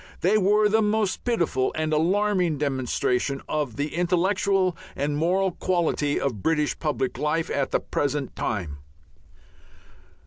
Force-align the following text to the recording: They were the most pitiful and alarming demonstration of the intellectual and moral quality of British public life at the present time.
They 0.21 0.35
were 0.35 0.67
the 0.67 0.81
most 0.81 1.23
pitiful 1.25 1.71
and 1.75 1.93
alarming 1.93 2.57
demonstration 2.57 3.43
of 3.47 3.75
the 3.75 3.93
intellectual 3.93 4.75
and 4.95 5.15
moral 5.15 5.51
quality 5.51 6.19
of 6.19 6.41
British 6.41 6.79
public 6.79 7.19
life 7.19 7.51
at 7.51 7.69
the 7.69 7.79
present 7.81 8.35
time. 8.35 8.79